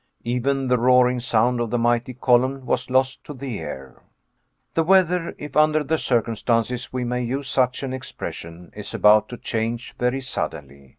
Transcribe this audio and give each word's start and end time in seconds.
Even 0.23 0.67
the 0.67 0.79
roaring 0.79 1.19
sound 1.19 1.59
of 1.59 1.69
the 1.69 1.77
mighty 1.77 2.15
column 2.15 2.65
was 2.65 2.89
lost 2.89 3.23
to 3.23 3.35
the 3.35 3.59
ear. 3.59 4.01
The 4.73 4.83
weather, 4.83 5.35
if, 5.37 5.55
under 5.55 5.83
the 5.83 5.99
circumstances, 5.99 6.91
we 6.91 7.03
may 7.03 7.21
use 7.21 7.47
such 7.47 7.83
an 7.83 7.93
expression, 7.93 8.71
is 8.75 8.95
about 8.95 9.29
to 9.29 9.37
change 9.37 9.93
very 9.99 10.21
suddenly. 10.21 10.89